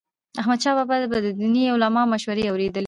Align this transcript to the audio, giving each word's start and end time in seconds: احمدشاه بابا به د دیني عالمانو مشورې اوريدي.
احمدشاه 0.41 0.75
بابا 0.79 0.95
به 1.11 1.17
د 1.25 1.27
دیني 1.39 1.63
عالمانو 1.73 2.11
مشورې 2.13 2.43
اوريدي. 2.49 2.79